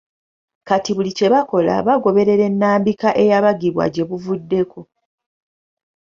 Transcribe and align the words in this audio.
Kati 0.67 0.91
buli 0.95 1.11
kye 1.17 1.27
bakola 1.33 1.73
bagoberera 1.87 2.43
ennambika 2.49 3.09
eyabagibwa 3.23 3.83
gye 3.93 4.03
buvuddeko 4.09 4.79